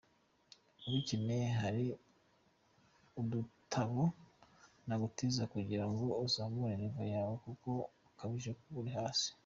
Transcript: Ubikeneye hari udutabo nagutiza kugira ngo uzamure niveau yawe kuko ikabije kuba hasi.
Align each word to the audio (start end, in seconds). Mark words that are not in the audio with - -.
Ubikeneye 0.85 1.47
hari 1.59 1.85
udutabo 3.21 4.01
nagutiza 4.87 5.43
kugira 5.53 5.85
ngo 5.91 6.05
uzamure 6.25 6.73
niveau 6.77 7.07
yawe 7.15 7.35
kuko 7.45 7.69
ikabije 8.09 8.51
kuba 8.61 8.83
hasi. 8.97 9.29